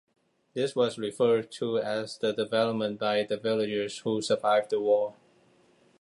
This 0.55 0.75
was 0.75 0.97
referred 0.97 1.51
to 1.51 1.77
as 1.77 2.17
'The 2.17 2.33
Development' 2.33 2.97
by 2.99 3.21
the 3.21 3.37
villagers 3.37 3.99
who 3.99 4.19
survived 4.19 4.71
the 4.71 4.79
war. 4.81 5.13